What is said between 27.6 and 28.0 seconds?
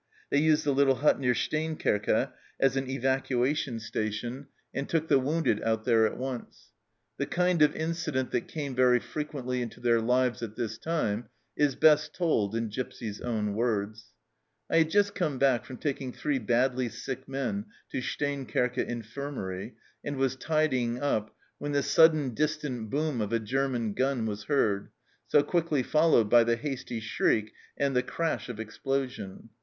and